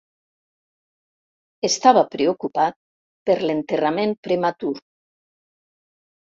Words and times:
Estava 1.69 2.03
preocupat 2.15 2.79
per 3.31 3.37
l'enterrament 3.51 4.19
prematur. 4.29 4.75